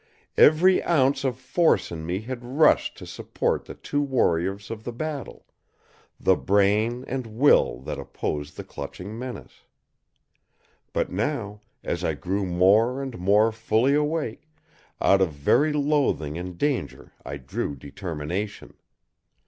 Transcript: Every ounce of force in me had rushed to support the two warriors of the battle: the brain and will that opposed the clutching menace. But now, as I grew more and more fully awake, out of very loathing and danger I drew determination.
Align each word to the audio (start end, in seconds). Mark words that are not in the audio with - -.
Every 0.35 0.83
ounce 0.83 1.23
of 1.23 1.37
force 1.37 1.91
in 1.91 2.07
me 2.07 2.21
had 2.21 2.43
rushed 2.43 2.97
to 2.97 3.05
support 3.05 3.65
the 3.65 3.75
two 3.75 4.01
warriors 4.01 4.71
of 4.71 4.83
the 4.83 4.91
battle: 4.91 5.45
the 6.19 6.35
brain 6.35 7.05
and 7.07 7.27
will 7.27 7.79
that 7.81 7.99
opposed 7.99 8.57
the 8.57 8.63
clutching 8.63 9.19
menace. 9.19 9.61
But 10.91 11.11
now, 11.11 11.61
as 11.83 12.03
I 12.03 12.15
grew 12.15 12.47
more 12.47 12.99
and 12.99 13.19
more 13.19 13.51
fully 13.51 13.93
awake, 13.93 14.49
out 14.99 15.21
of 15.21 15.33
very 15.33 15.71
loathing 15.71 16.35
and 16.35 16.57
danger 16.57 17.11
I 17.23 17.37
drew 17.37 17.75
determination. 17.75 18.73